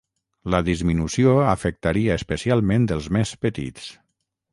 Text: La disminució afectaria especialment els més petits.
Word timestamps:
La 0.53 0.59
disminució 0.69 1.33
afectaria 1.51 2.15
especialment 2.21 2.87
els 2.97 3.11
més 3.19 3.35
petits. 3.47 3.93